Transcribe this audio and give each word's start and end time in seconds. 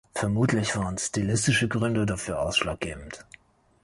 Vermutlich 0.15 0.75
waren 0.77 0.97
stilistische 0.97 1.67
Gründe 1.67 2.07
dafür 2.07 2.41
ausschlaggebend. 2.41 3.23